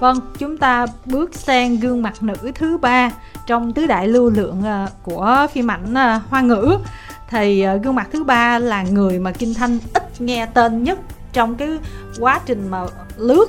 [0.00, 3.10] Vâng, chúng ta bước sang gương mặt nữ thứ ba
[3.46, 6.78] trong tứ đại lưu lượng ờ, của phim ảnh ờ, Hoa ngữ.
[7.30, 10.98] Thì ờ, gương mặt thứ ba là người mà Kim Thanh ít nghe tên nhất
[11.32, 11.68] trong cái
[12.18, 12.86] quá trình mà
[13.16, 13.46] lướt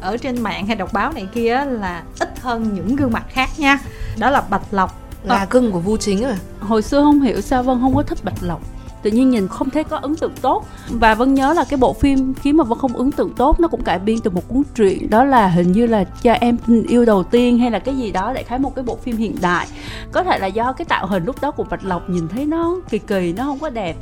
[0.00, 3.48] ở trên mạng hay đọc báo này kia là ít hơn những gương mặt khác
[3.58, 3.78] nha.
[4.18, 4.96] Đó là Bạch Lộc.
[5.24, 6.36] Là cưng của Vu Chính rồi.
[6.60, 8.60] hồi xưa không hiểu sao vân không có thích bạch lộc
[9.02, 10.66] tự nhiên nhìn không thấy có ấn tượng tốt.
[10.88, 13.68] Và vân nhớ là cái bộ phim khiến mà vân không ấn tượng tốt nó
[13.68, 15.10] cũng cải biên từ một cuốn truyện.
[15.10, 18.12] Đó là hình như là cho em tình yêu đầu tiên hay là cái gì
[18.12, 19.66] đó đại khái một cái bộ phim hiện đại.
[20.12, 22.76] Có thể là do cái tạo hình lúc đó của bạch lộc nhìn thấy nó
[22.90, 23.96] kỳ kỳ, nó không có đẹp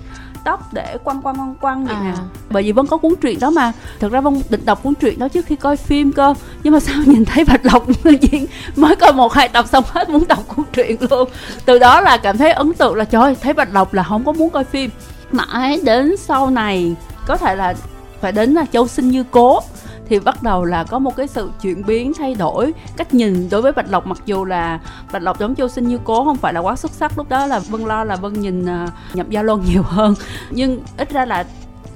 [0.45, 2.02] tóc để quăng quăng quăng quăng vậy À.
[2.05, 2.12] nè.
[2.51, 3.73] Bởi vì vân có cuốn truyện đó mà.
[4.01, 6.34] Thực ra vân định đọc cuốn truyện đó trước khi coi phim cơ.
[6.62, 7.87] Nhưng mà sao nhìn thấy bạch lộc
[8.20, 8.46] diễn
[8.77, 11.29] mới coi một hai tập xong hết muốn đọc cuốn truyện luôn.
[11.65, 14.32] Từ đó là cảm thấy ấn tượng là trời thấy bạch lộc là không có
[14.32, 14.91] muốn coi phim.
[15.32, 16.95] Mãi đến sau này
[17.27, 17.74] có thể là
[18.20, 19.60] phải đến là châu sinh như cố
[20.09, 22.73] thì bắt đầu là có một cái sự chuyển biến, thay đổi.
[22.96, 24.80] Cách nhìn đối với bạch lộc mặc dù là
[25.12, 27.46] bạch lộc giống châu sinh như cố, không phải là quá xuất sắc, lúc đó
[27.46, 30.15] là vân lo là vân nhìn à, nhập gia luân nhiều hơn.
[30.50, 31.45] Nhưng ít ra là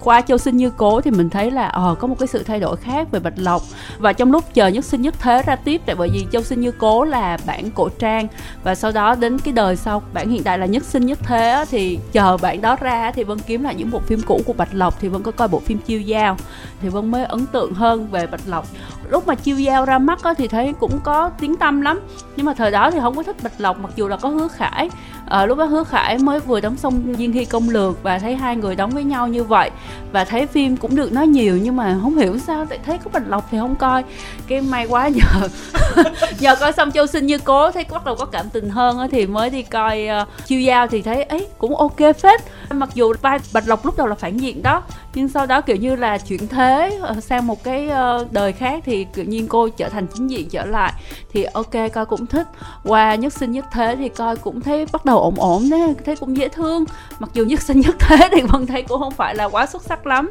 [0.05, 2.61] qua châu sinh như cố thì mình thấy là ờ có một cái sự thay
[2.61, 3.63] đổi khác về bạch lộc.
[3.99, 6.61] Và trong lúc chờ nhất sinh nhất thế ra tiếp tại bởi vì châu sinh
[6.61, 8.29] như cố là bản cổ trang.
[8.65, 11.65] Và sau đó đến cái đời sau bản hiện tại là nhất sinh nhất thế
[11.71, 14.75] thì chờ bản đó ra thì vân kiếm lại những bộ phim cũ của bạch
[14.75, 16.37] lộc thì vân có coi bộ phim chiêu giao.
[16.83, 18.67] Thì vân mới ấn tượng hơn về bạch lộc
[19.13, 22.01] lúc mà chiêu giao ra mắt á, thì thấy cũng có tiếng tâm lắm.
[22.37, 24.49] Nhưng mà thời đó thì không có thích bạch lộc mặc dù là có hứa
[24.49, 24.91] khải.
[25.27, 28.35] À, lúc đó hứa khải mới vừa đóng xong diên hy công lược và thấy
[28.35, 29.71] hai người đóng với nhau như vậy.
[30.13, 33.11] Và thấy phim cũng được nói nhiều nhưng mà không hiểu sao tại thấy có
[33.13, 34.05] bạch lộc thì không coi.
[34.47, 35.49] Cái may quá nhờ.
[36.41, 39.07] Nhờ coi xong châu sinh như cố thấy bắt đầu có cảm tình hơn á,
[39.11, 43.13] thì mới đi coi uh, chiêu giao thì thấy ấy cũng ok phết mặc dù
[43.23, 44.83] vai bạch lộc lúc đầu là phản diện đó,
[45.15, 48.83] nhưng sau đó kiểu như là chuyển thế ờ, sang một cái ờ, đời khác
[48.87, 50.93] thì tự nhiên cô trở thành chính diện trở lại.
[51.33, 52.47] Thì ok, coi cũng thích.
[52.85, 56.17] Qua nhất sinh nhất thế thì coi cũng thấy bắt đầu ổn ổn đấy thấy
[56.17, 56.85] cũng dễ thương.
[57.19, 59.83] Mặc dù nhất sinh nhất thế thì vẫn thấy cũng không phải là quá xuất
[59.83, 60.31] sắc lắm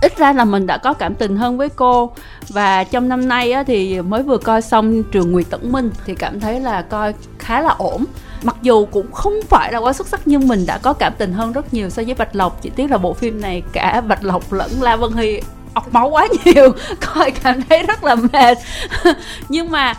[0.00, 2.12] ít ra là mình đã có cảm tình hơn với cô.
[2.48, 6.14] Và trong năm nay á, thì mới vừa coi xong trường Nguyệt Tẩn Minh thì
[6.14, 8.04] cảm thấy là coi khá là ổn.
[8.42, 11.32] Mặc dù cũng không phải là quá xuất sắc nhưng mình đã có cảm tình
[11.32, 12.62] hơn rất nhiều so với Bạch Lộc.
[12.62, 15.40] Chỉ tiếc là bộ phim này cả Bạch Lộc lẫn La Vân Hy
[15.74, 16.72] ọc máu quá nhiều
[17.14, 18.58] coi cảm thấy rất là mệt.
[19.48, 19.94] Nhưng mà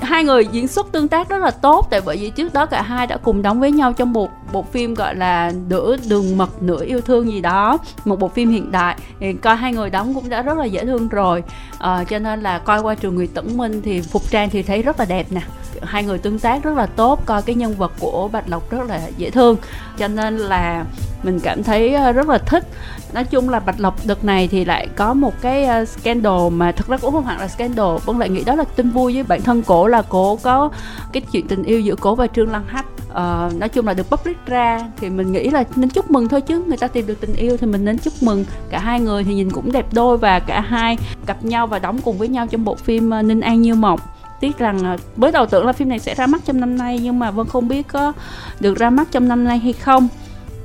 [0.00, 2.82] hai người diễn xuất tương tác rất là tốt tại bởi vì trước đó cả
[2.82, 6.62] hai đã cùng đóng với nhau trong một bộ phim gọi là nửa đường mật
[6.62, 8.96] nửa yêu thương gì đó một bộ phim hiện đại.
[9.20, 11.42] Thì coi hai người đóng cũng đã rất là dễ thương rồi.
[11.78, 14.82] À, cho nên là coi qua trường người Tẩn Minh thì phục trang thì thấy
[14.82, 15.40] rất là đẹp nè
[15.82, 18.88] hai người tương tác rất là tốt coi cái nhân vật của Bạch Lộc rất
[18.88, 19.56] là dễ thương.
[19.98, 20.84] Cho nên là
[21.22, 22.64] mình cảm thấy ờ, rất là thích.
[23.12, 26.72] Nói chung là bạch lộc đợt này thì lại có một cái ờ, scandal mà
[26.72, 29.22] thật ra cũng không hẳn là scandal vân lại nghĩ đó là tin vui với
[29.22, 30.70] bản thân cổ là cổ có
[31.12, 32.86] cái chuyện tình yêu giữa cổ và trương lăng hách.
[33.10, 36.40] Uh, nói chung là được public ra thì mình nghĩ là nên chúc mừng thôi
[36.40, 36.64] chứ.
[36.66, 38.44] Người ta tìm được tình yêu thì mình nên chúc mừng.
[38.70, 40.96] Cả hai người thì nhìn cũng đẹp đôi và cả hai
[41.26, 44.00] gặp nhau và đóng cùng với nhau trong bộ phim ninh an như mộng
[44.44, 46.98] tiếc rằng ờ, mới đầu tưởng là phim này sẽ ra mắt trong năm nay
[47.02, 48.12] nhưng mà vân không biết có
[48.60, 50.08] được ra mắt trong năm nay hay không.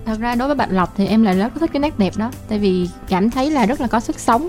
[0.05, 2.31] Thật ra đối với bạch lộc thì em lại rất thích cái nét đẹp đó
[2.49, 4.47] tại vì cảm thấy là rất là có sức sống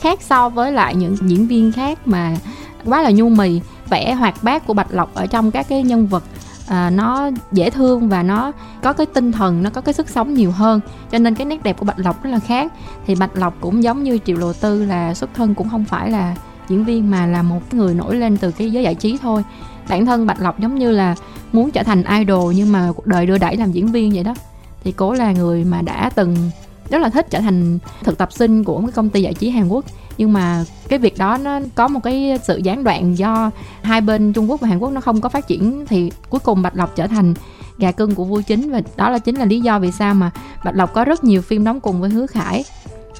[0.00, 2.36] khác so với lại những diễn viên khác mà
[2.84, 6.06] quá là nhu mì vẻ hoạt bát của bạch lộc ở trong các cái nhân
[6.06, 6.24] vật
[6.68, 10.34] à, nó dễ thương và nó có cái tinh thần nó có cái sức sống
[10.34, 10.80] nhiều hơn.
[11.10, 12.72] Cho nên cái nét đẹp của bạch lộc rất là khác.
[13.06, 16.10] Thì bạch lộc cũng giống như triệu lộ tư là xuất thân cũng không phải
[16.10, 16.36] là
[16.72, 19.42] diễn viên mà là một người nổi lên từ cái giới giải trí thôi.
[19.88, 21.14] Bản thân bạch lộc giống như là
[21.52, 24.34] muốn trở thành idol nhưng mà cuộc đời đưa đẩy làm diễn viên vậy đó.
[24.84, 26.36] Thì cô là người mà đã từng
[26.90, 29.50] rất là thích trở thành thực tập sinh của một cái công ty giải trí
[29.50, 29.84] Hàn Quốc.
[30.18, 33.50] Nhưng mà cái việc đó nó có một cái sự gián đoạn do
[33.82, 35.86] hai bên Trung Quốc và Hàn Quốc nó không có phát triển.
[35.88, 37.34] Thì cuối cùng Bạch Lộc trở thành
[37.78, 40.30] gà cưng của vua chính và đó là chính là lý do vì sao mà
[40.64, 42.64] Bạch Lộc có rất nhiều phim đóng cùng với Hứa Khải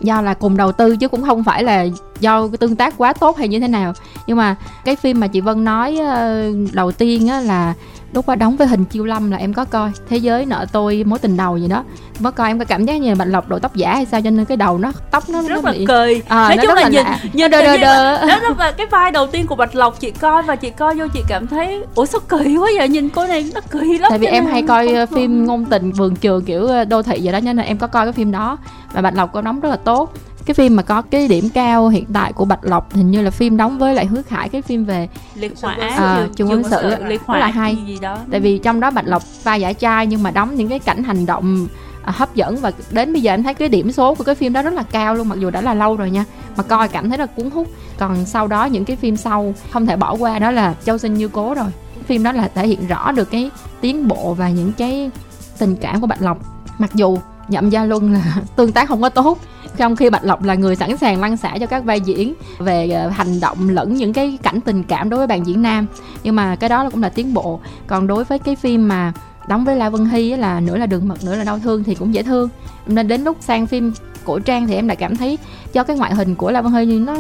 [0.02, 1.87] do là cùng đầu tư chứ cũng không phải là
[2.20, 3.93] do tương tác quá tốt hay như thế nào.
[4.26, 7.75] Nhưng mà cái phim mà chị Vân nói ờ, đầu tiên á là
[8.12, 11.05] lúc mà đóng với hình chiêu lâm là em có coi thế giới nợ tôi
[11.06, 11.85] mối tình đầu gì đó.
[12.25, 14.20] Có coi em có cảm giác như là bạch lộc đội tóc giả hay sao
[14.20, 16.23] cho nên cái đầu nó tóc nó rất nó là bị cười.
[16.29, 17.19] À, nói nó chung là là nhìn lạ.
[17.32, 17.93] nhìn Đơ, đơ, đơ.
[18.26, 20.94] là- đó là cái vai đầu tiên của bạch lộc chị coi và chị coi
[20.94, 22.88] vô chị cảm thấy ủa sao kỳ quá vậy?
[22.88, 25.44] Nhìn cô này nó kỳ lắm tại vì em hay là coi không- ờ, phim
[25.47, 28.06] ngôn tình vườn trường kiểu ờ, đô thị vậy đó cho nên em có coi
[28.06, 28.59] cái phim đó.
[28.93, 30.12] Và bạch lộc có đóng rất là tốt
[30.47, 33.31] cái phim mà có cái điểm cao hiện tại của bạch lộc hình như là
[33.31, 36.94] phim đóng với lại hứa khải cái phim về liệt hỏa À, trường- quân sự
[37.27, 37.77] hỏa là hay.
[37.87, 38.19] gì đó.
[38.31, 41.05] Tại vì trong đó bạch lộc vai giả trai nhưng mà đóng những cái cảnh
[41.05, 41.69] hành động
[42.05, 44.53] à, hấp dẫn và đến bây giờ em thấy cái điểm số của cái phim
[44.53, 46.25] đó rất là cao luôn mặc dù đã là lâu rồi nha
[46.56, 47.69] mà coi cảm thấy là cuốn hút.
[47.99, 51.15] Còn sau đó những cái phim sau không thể bỏ qua đó là châu sinh
[51.15, 51.67] như cố rồi.
[52.06, 53.50] Phim đó là thể hiện rõ được cái
[53.81, 55.11] tiến bộ và những cái
[55.59, 56.38] tình cảm của bạch lộc.
[56.79, 57.19] Mặc dù
[57.52, 59.38] nhậm gia luân là tương tác không có tốt.
[59.76, 62.90] Trong khi bạch lộc là người sẵn sàng lăn xả cho các vai diễn về
[62.90, 65.87] ờ, hành động lẫn những cái cảnh tình cảm đối với bạn diễn nam.
[66.22, 67.60] Nhưng mà cái đó cũng là tiến bộ.
[67.87, 69.12] Còn đối với cái phim mà
[69.49, 71.94] đóng với la vân hy là nửa là đường mật, nửa là đau thương thì
[71.94, 72.49] cũng dễ thương.
[72.87, 73.93] Nên đến lúc sang phim
[74.25, 75.38] cổ trang thì em lại cảm thấy
[75.72, 77.16] do cái ngoại hình của la vân hy nó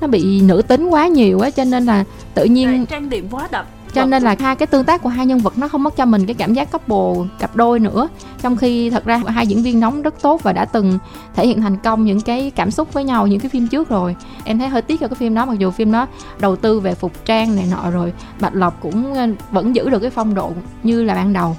[0.00, 3.48] nó bị nữ tính quá nhiều á, cho nên là tự nhiên trang điểm quá
[3.50, 3.66] đậm
[3.96, 6.04] cho nên là hai cái tương tác của hai nhân vật nó không mất cho
[6.04, 8.08] mình cái cảm giác couple cặp đôi nữa.
[8.42, 10.98] Trong khi thật ra hai diễn viên đóng rất tốt và đã từng
[11.34, 14.16] thể hiện thành công những cái cảm xúc với nhau những cái phim trước rồi.
[14.44, 16.06] Em thấy hơi tiếc cho cái phim đó mặc dù phim đó
[16.40, 19.98] đầu tư về phục trang này nọ rồi bạch lộc cũng ờ, vẫn giữ được
[19.98, 20.52] cái phong độ
[20.82, 21.56] như là ban đầu.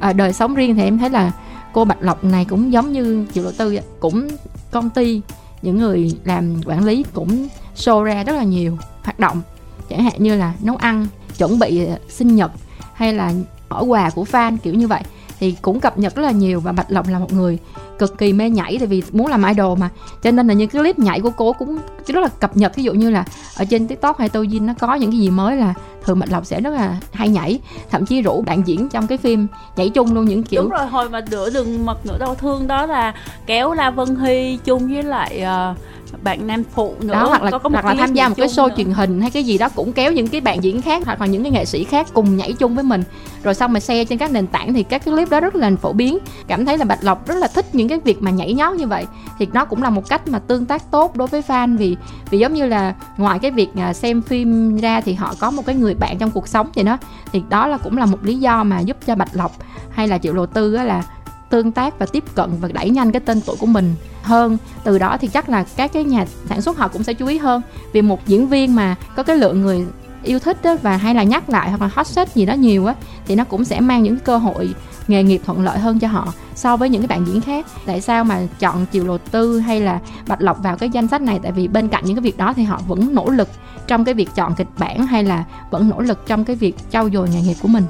[0.00, 1.32] À, đời sống riêng thì em thấy là
[1.72, 4.28] cô bạch lộc này cũng giống như triệu lộ tư cũng
[4.70, 5.20] công ty
[5.62, 9.42] những người làm quản lý cũng show ra rất là nhiều hoạt động
[9.90, 11.06] chẳng hạn như là nấu ăn
[11.38, 12.50] chuẩn bị ờ, sinh nhật
[12.94, 13.32] hay là
[13.68, 15.02] bỏ quà của fan kiểu như vậy.
[15.40, 17.58] Thì cũng cập nhật rất là nhiều và bạch lộc là một người
[17.98, 19.90] cực kỳ mê nhảy tại vì muốn làm idol mà.
[20.22, 22.76] Cho nên là những cái clip nhảy của cô cũng rất là cập nhật.
[22.76, 23.24] Ví dụ như là
[23.56, 25.74] ở trên tiktok hay Douyin nó có những cái gì mới là
[26.04, 27.60] thường bạch lộc sẽ rất là hay nhảy.
[27.90, 29.46] Thậm chí rủ bạn diễn trong cái phim
[29.76, 32.66] nhảy chung luôn những kiểu đúng rồi hồi mà nửa đường mật nửa đau thương
[32.66, 33.14] đó là
[33.46, 35.76] kéo la vân hy chung với lại uh,
[36.22, 38.48] bạn nam phụ nữa đó hoặc là có, có hoặc là tham gia một cái
[38.48, 38.74] show nữa.
[38.76, 41.26] truyền hình hay cái gì đó cũng kéo những cái bạn diễn khác hoặc là
[41.26, 43.02] những cái nghệ sĩ khác cùng nhảy chung với mình.
[43.42, 45.70] Rồi xong mà share trên các nền tảng thì các cái clip đó rất là
[45.82, 46.18] phổ biến.
[46.46, 48.86] Cảm thấy là bạch lộc rất là thích những cái việc mà nhảy nhót như
[48.86, 49.06] vậy.
[49.38, 51.96] Thì nó cũng là một cách mà tương tác tốt đối với fan vì
[52.30, 55.66] vì giống như là ngoài cái việc à, xem phim ra thì họ có một
[55.66, 56.98] cái người bạn trong cuộc sống thì nó
[57.32, 59.52] thì đó là cũng là một lý do mà giúp cho bạch lộc
[59.90, 61.02] hay là triệu lộ tư là
[61.50, 64.58] tương tác và tiếp cận và đẩy nhanh cái tên tuổi của mình hơn.
[64.84, 67.38] Từ đó thì chắc là các cái nhà sản xuất họ cũng sẽ chú ý
[67.38, 67.62] hơn.
[67.92, 69.86] Vì một diễn viên mà có cái lượng người
[70.22, 72.86] yêu thích đó và hay là nhắc lại hoặc là hot search gì đó nhiều
[72.86, 72.94] á,
[73.26, 74.74] thì nó cũng sẽ mang những cơ hội,
[75.08, 77.66] nghề nghiệp thuận lợi hơn cho họ so với những cái bạn diễn khác.
[77.86, 81.22] Tại sao mà chọn chiều lộ tư hay là bạch lộc vào cái danh sách
[81.22, 81.40] này?
[81.42, 83.48] Tại vì bên cạnh những cái việc đó thì họ vẫn nỗ lực
[83.86, 87.10] trong cái việc chọn kịch bản hay là vẫn nỗ lực trong cái việc trau
[87.10, 87.84] dồi nghề nghiệp của mình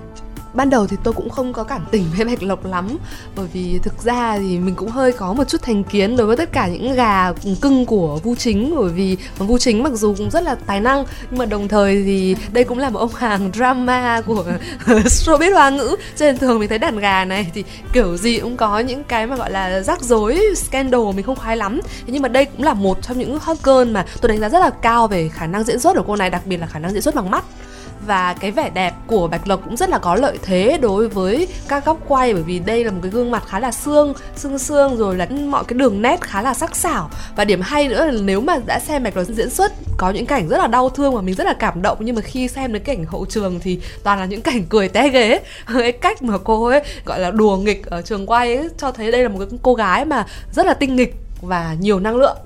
[0.57, 2.99] ban đầu thì tôi cũng không có cảm tình với bạch lộc lắm,
[3.37, 6.37] bởi vì thực ra thì mình cũng hơi có một chút thành kiến đối với
[6.37, 10.31] tất cả những gà cưng của vu chính, bởi vì vu chính mặc dù cũng
[10.31, 13.51] rất là tài năng, nhưng mà đồng thời thì đây cũng là một ông hàng
[13.55, 14.45] drama của
[14.87, 15.97] showbiz hoa ngữ.
[16.17, 19.27] Cho nên thường mình thấy đàn gà này thì kiểu gì cũng có những cái
[19.27, 21.81] mà gọi là rắc rối, scandal mình không khoái lắm.
[21.85, 24.49] Thế nhưng mà đây cũng là một trong những hot girl mà tôi đánh giá
[24.49, 26.79] rất là cao về khả năng diễn xuất của cô này, đặc biệt là khả
[26.79, 27.45] năng diễn xuất bằng mắt
[28.07, 31.49] và cái vẻ đẹp của bạch lộc cũng rất là có lợi thế đối với
[31.69, 34.59] các góc quay, bởi vì đây là một cái gương mặt khá là xương xương
[34.59, 37.11] xương, rồi là mọi cái đường nét khá là sắc sảo.
[37.37, 40.27] Và điểm hay nữa là nếu mà đã xem bạch lộc diễn xuất, có những
[40.27, 41.99] cảnh rất là đau thương và mình rất là cảm động.
[42.01, 45.09] Nhưng mà khi xem đến cảnh hậu trường thì toàn là những cảnh cười té
[45.09, 45.41] ghế.
[45.79, 49.13] Cái cách mà cô ấy gọi là đùa nghịch ở trường quay ấy cho thấy
[49.13, 52.37] đây là một cái cô gái mà rất là tinh nghịch và nhiều năng lượng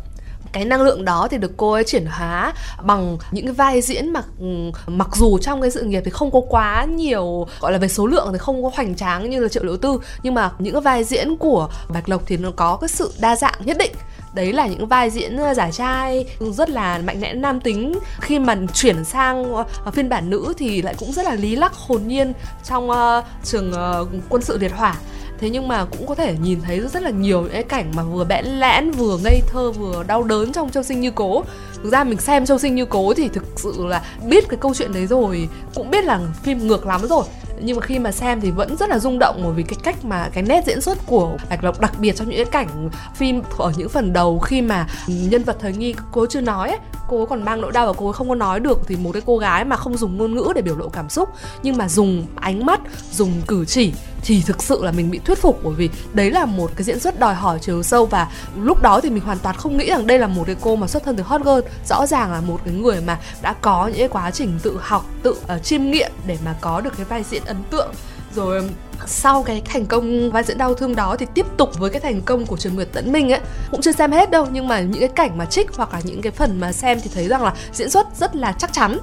[0.52, 2.52] cái năng lượng đó thì được cô ấy chuyển hóa
[2.82, 4.46] bằng những cái vai diễn mà ừ,
[4.86, 8.06] mặc dù trong cái sự nghiệp thì không có quá nhiều gọi là về số
[8.06, 10.82] lượng thì không có hoành tráng như là triệu liễu tư nhưng mà những cái
[10.82, 13.92] vai diễn của bạch lộc thì nó có cái sự đa dạng nhất định.
[14.34, 17.98] Đấy là những vai diễn ờ, giả trai rất là mạnh mẽ nam tính.
[18.20, 19.54] Khi mà chuyển sang
[19.84, 22.32] ờ, phiên bản nữ thì lại cũng rất là lý lắc hồn nhiên
[22.64, 24.96] trong uh, trường uh, quân sự liệt hỏa
[25.40, 28.02] thế nhưng mà cũng có thể nhìn thấy rất là nhiều những cái cảnh mà
[28.02, 31.44] vừa bẽn lẽn vừa ngây thơ vừa đau đớn trong châu sinh như cố.
[31.82, 34.74] Thực ra mình xem châu sinh như cố thì thực sự là biết cái câu
[34.74, 37.24] chuyện đấy rồi cũng biết là phim ngược lắm rồi.
[37.62, 40.04] Nhưng mà khi mà xem thì vẫn rất là rung động bởi vì cái cách
[40.04, 43.42] mà cái nét diễn xuất của bạch lộc đặc biệt trong những cái cảnh phim
[43.58, 46.78] ở những phần đầu khi mà nhân vật thời nghi cố chưa nói ấy,
[47.08, 49.38] cô còn mang nỗi đau và cô không có nói được thì một cái cô
[49.38, 51.28] gái mà không dùng ngôn ngữ để biểu lộ cảm xúc
[51.62, 52.80] nhưng mà dùng ánh mắt
[53.12, 56.46] dùng cử chỉ thì thực sự là mình bị thuyết phục bởi vì đấy là
[56.46, 58.28] một cái diễn xuất đòi hỏi chiều sâu và
[58.62, 60.86] lúc đó thì mình hoàn toàn không nghĩ rằng đây là một cái cô mà
[60.86, 61.60] xuất thân từ hot girl.
[61.88, 65.06] Rõ ràng là một cái người mà đã có những cái quá trình tự học
[65.22, 67.92] tự uh, chiêm nghiệm để mà có được cái vai diễn ấn tượng.
[68.34, 68.62] Rồi
[69.06, 72.20] sau cái thành công vai diễn đau thương đó thì tiếp tục với cái thành
[72.22, 73.40] công của Trường Nguyệt Tấn Minh ấy.
[73.70, 76.22] Cũng chưa xem hết đâu nhưng mà những cái cảnh mà trích hoặc là những
[76.22, 78.98] cái phần mà xem thì thấy rằng là diễn xuất rất là chắc chắn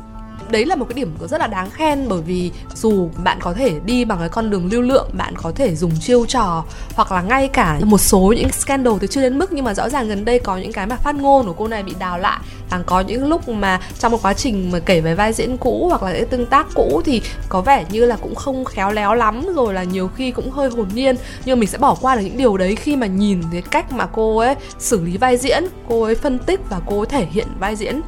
[0.49, 3.79] đấy là một cái điểm rất là đáng khen bởi vì dù bạn có thể
[3.85, 6.63] đi bằng cái con đường lưu lượng, bạn có thể dùng chiêu trò
[6.95, 9.89] hoặc là ngay cả một số những scandal thì chưa đến mức nhưng mà rõ
[9.89, 12.39] ràng gần đây có những cái mà phát ngôn của cô này bị đào lại.
[12.69, 15.87] Càng có những lúc mà trong một quá trình mà kể về vai diễn cũ
[15.89, 19.13] hoặc là cái tương tác cũ thì có vẻ như là cũng không khéo léo
[19.13, 21.15] lắm, rồi là nhiều khi cũng hơi hồn nhiên.
[21.45, 24.05] Nhưng mình sẽ bỏ qua được những điều đấy khi mà nhìn cái cách mà
[24.05, 27.47] cô ấy xử lý vai diễn, cô ấy phân tích và cô ấy thể hiện
[27.59, 28.01] vai diễn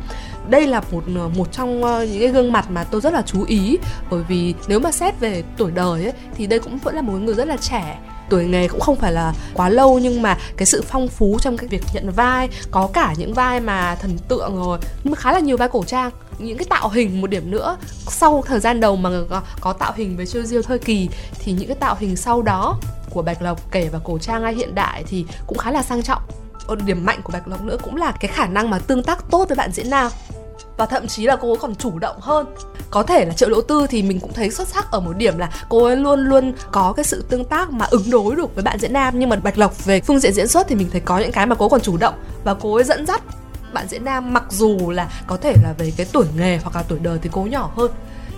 [0.49, 3.21] đây là một ờ, một trong ờ, những cái gương mặt mà tôi rất là
[3.21, 3.77] chú ý.
[4.09, 7.13] Bởi vì nếu mà xét về tuổi đời ấy thì đây cũng vẫn là một
[7.13, 7.99] người rất là trẻ.
[8.29, 11.57] Tuổi nghề cũng không phải là quá lâu nhưng mà cái sự phong phú trong
[11.57, 15.31] cái việc nhận vai có cả những vai mà thần tượng rồi nhưng mà khá
[15.31, 16.11] là nhiều vai cổ trang.
[16.39, 17.77] Những cái tạo hình một điểm nữa
[18.07, 21.51] sau thời gian đầu mà có, có tạo hình với chiêu diêu thời kỳ thì
[21.51, 22.79] những cái tạo hình sau đó
[23.09, 26.03] của bạch lộc kể và cổ trang hay hiện đại thì cũng khá là sang
[26.03, 26.21] trọng.
[26.85, 29.45] Điểm mạnh của bạch lộc nữa cũng là cái khả năng mà tương tác tốt
[29.49, 30.09] với bạn diễn nào
[30.77, 32.45] và thậm chí là cô ấy còn chủ động hơn.
[32.89, 35.37] Có thể là triệu đỗ tư thì mình cũng thấy xuất sắc ở một điểm
[35.37, 38.63] là cô ấy luôn luôn có cái sự tương tác mà ứng đối được với
[38.63, 39.19] bạn diễn nam.
[39.19, 41.45] Nhưng mà bạch lộc về phương diện diễn xuất thì mình thấy có những cái
[41.45, 42.13] mà cô ấy còn chủ động
[42.43, 43.21] và cô ấy dẫn dắt
[43.73, 46.83] bạn diễn nam, mặc dù là có thể là về cái tuổi nghề hoặc là
[46.87, 47.91] tuổi đời thì cô nhỏ hơn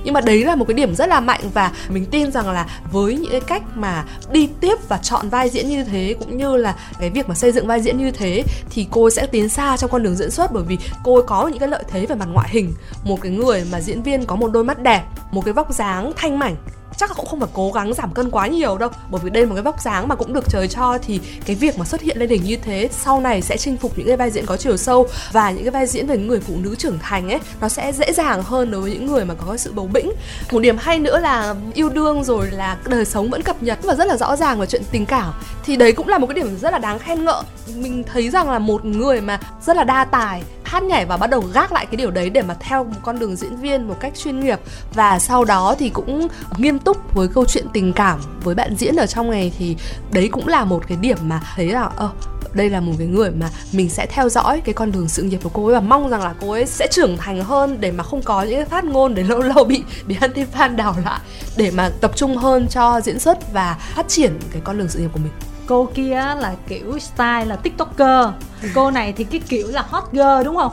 [0.03, 2.65] nhưng mà đấy là một cái điểm rất là mạnh và mình tin rằng là
[2.91, 6.58] với những cái cách mà đi tiếp và chọn vai diễn như thế, cũng như
[6.58, 9.77] là cái việc mà xây dựng vai diễn như thế, thì cô sẽ tiến xa
[9.77, 10.51] trong con đường diễn xuất.
[10.53, 12.74] Bởi vì cô có những cái lợi thế về mặt ngoại hình.
[13.03, 16.12] Một cái người mà diễn viên có một đôi mắt đẹp, một cái vóc dáng
[16.15, 16.55] thanh mảnh
[17.01, 18.89] chắc là cũng không phải cố gắng giảm cân quá nhiều đâu.
[19.10, 21.55] Bởi vì đây là một cái vóc dáng mà cũng được trời cho thì cái
[21.55, 24.17] việc mà xuất hiện lên đỉnh như thế sau này sẽ chinh phục những cái
[24.17, 27.00] vai diễn có chiều sâu và những cái vai diễn về người phụ nữ trưởng
[27.00, 29.89] thành ấy, nó sẽ dễ dàng hơn đối với những người mà có sự bầu
[29.93, 30.12] bĩnh.
[30.51, 33.96] Một điểm hay nữa là yêu đương rồi là đời sống vẫn cập nhật và
[33.96, 35.34] rất là rõ ràng về chuyện tình cảm
[35.65, 37.43] thì đấy cũng là một cái điểm rất là đáng khen ngợi.
[37.75, 41.29] Mình thấy rằng là một người mà rất là đa tài hát nhảy và bắt
[41.29, 43.97] đầu gác lại cái điều đấy để mà theo một con đường diễn viên một
[43.99, 44.59] cách chuyên nghiệp.
[44.93, 48.95] Và sau đó thì cũng nghiêm túc với câu chuyện tình cảm với bạn diễn
[48.95, 49.75] ở trong này thì
[50.11, 52.09] đấy cũng là một cái điểm mà thấy là, ơ,
[52.53, 55.39] đây là một cái người mà mình sẽ theo dõi cái con đường sự nghiệp
[55.43, 58.03] của cô ấy và mong rằng là cô ấy sẽ trưởng thành hơn để mà
[58.03, 61.19] không có những cái phát ngôn để lâu lâu bị bị anti fan đào lại
[61.57, 64.99] để mà tập trung hơn cho diễn xuất và phát triển cái con đường sự
[64.99, 68.27] nghiệp của mình cô kia là kiểu style là tiktoker.
[68.75, 70.71] Cô này thì cái kiểu là hot girl đúng không?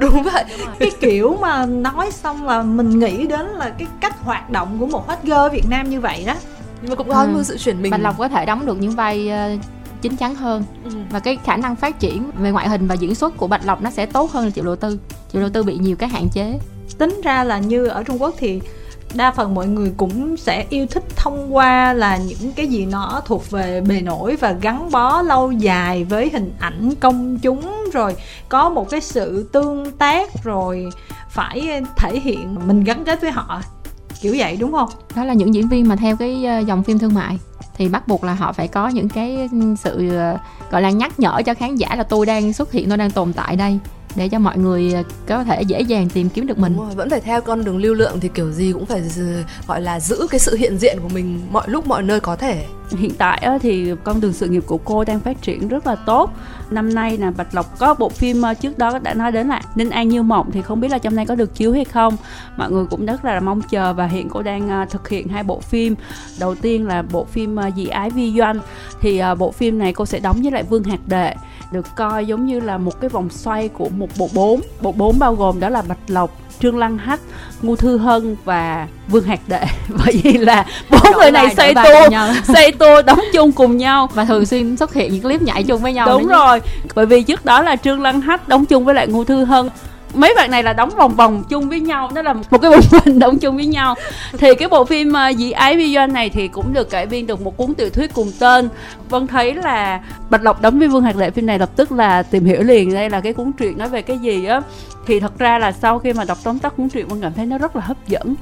[0.00, 0.44] Đúng vậy.
[0.78, 4.86] Cái kiểu mà nói xong là mình nghĩ đến là cái cách hoạt động của
[4.86, 6.34] một hot girl ở Việt Nam như vậy đó.
[6.82, 7.42] Nhưng mà cũng có ừ.
[7.42, 7.90] sự chuyển mình.
[7.90, 9.60] Bạch Lộc có thể đóng được những vai uh,
[10.02, 10.64] chính chắn hơn.
[10.84, 10.90] Ừ.
[11.10, 13.82] và cái khả năng phát triển về ngoại hình và diễn xuất của Bạch Lộc
[13.82, 14.98] nó sẽ tốt hơn là Triệu Lộ Tư.
[15.32, 16.58] Triệu Lộ Tư bị nhiều cái hạn chế.
[16.98, 18.60] Tính ra là như ở Trung Quốc thì
[19.14, 23.22] đa phần mọi người cũng sẽ yêu thích thông qua là những cái gì nó
[23.24, 27.84] thuộc về bề nổi và gắn bó lâu dài với hình ảnh công chúng.
[27.92, 28.16] Rồi
[28.48, 30.88] có một cái sự tương tác rồi
[31.30, 33.62] phải thể hiện, mình gắn kết với họ,
[34.20, 34.88] kiểu vậy, đúng không?
[35.16, 37.38] Đó là những diễn viên mà theo cái ờ, dòng phim thương mại.
[37.76, 40.38] Thì bắt buộc là họ phải có những cái ừ, sự ờ,
[40.70, 43.32] gọi là nhắc nhở cho khán giả là tôi đang xuất hiện, tôi đang tồn
[43.32, 43.78] tại đây
[44.16, 46.76] để cho mọi người ờ, có thể dễ dàng tìm kiếm được mình.
[46.76, 49.02] Rồi, vẫn phải theo con đường lưu lượng thì kiểu gì cũng phải
[49.66, 52.66] gọi là giữ cái sự hiện diện của mình mọi lúc mọi nơi có thể.
[52.98, 56.30] Hiện tại thì con đường sự nghiệp của cô đang phát triển rất là tốt.
[56.70, 59.90] Năm nay là bạch lộc có bộ phim trước đó đã nói đến là ninh
[59.90, 62.16] an như mộng thì không biết là trong nay có được chiếu hay không.
[62.56, 65.42] Mọi người cũng rất là mong chờ và hiện cô đang ờ, thực hiện hai
[65.42, 65.94] bộ phim.
[66.40, 68.60] Đầu tiên là bộ phim dị ái vi doanh
[69.00, 71.34] thì bộ phim này cô sẽ đóng với lại vương hạt đệ
[71.72, 74.60] được coi giống như là một cái vòng xoay của một bộ bốn.
[74.80, 77.20] Bộ bốn bao gồm đó là bạch lộc trương lăng hách
[77.62, 79.64] ngô thư hân và vương hạt đệ.
[80.04, 84.08] Bởi vì là bốn người này xây tour xây tour đóng chung cùng nhau.
[84.14, 86.60] Và thường xuyên xuất hiện những clip nhảy chung với nhau đúng rồi
[86.94, 89.68] bởi vì trước đó là trương lăng hách đóng chung với lại ngô thư hân
[90.14, 92.80] mấy bạn này là đóng vòng vòng chung với nhau đó là một cái bộ
[92.80, 93.94] phim đóng chung với nhau.
[94.38, 97.26] Thì cái bộ phim ờ, dị ái vi doanh này thì cũng được cải biên
[97.26, 98.68] được một cuốn tiểu thuyết cùng tên.
[99.08, 100.00] Vân thấy là
[100.30, 102.94] bạch lộc đóng với vương hạt lệ, phim này lập tức là tìm hiểu liền
[102.94, 104.60] đây là cái cuốn truyện nói về cái gì á.
[105.06, 107.46] Thì thật ra là sau khi mà đọc tóm tắt cuốn truyện, vân cảm thấy
[107.46, 108.34] nó rất là hấp dẫn.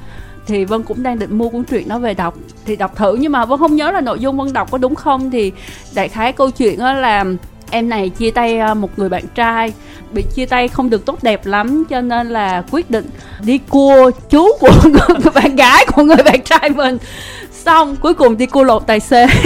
[0.47, 2.35] Thì vân cũng đang định mua cuốn truyện nó về đọc.
[2.65, 4.95] Thì đọc thử, nhưng mà vân không nhớ là nội dung vân đọc có đúng
[4.95, 5.31] không.
[5.31, 5.53] Thì
[5.95, 7.25] đại khái câu chuyện là
[7.71, 9.73] em này chia tay ờ, một người bạn trai.
[10.13, 13.07] Bị chia tay không được tốt đẹp lắm cho nên là quyết định
[13.41, 16.99] đi cua chú của người bạn gái của người bạn trai mình.
[17.53, 19.27] Xong cuối cùng đi cua lột tài xế.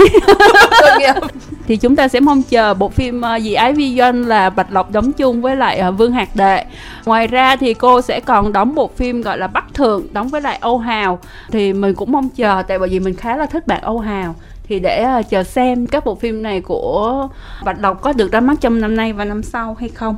[1.67, 4.91] Thì chúng ta sẽ mong chờ bộ phim dị ái vi doanh là bạch lộc
[4.91, 6.65] đóng chung với lại uh, vương hạt đệ.
[7.05, 10.41] Ngoài ra thì cô sẽ còn đóng bộ phim gọi là bắc thượng đóng với
[10.41, 11.19] lại âu hào.
[11.51, 14.35] Thì mình cũng mong chờ tại bởi vì mình khá là thích bạn âu hào
[14.73, 17.27] thì để uh, chờ xem các bộ phim này của
[17.63, 20.15] Bạch Lộc có được ra mắt trong năm nay và năm sau hay không.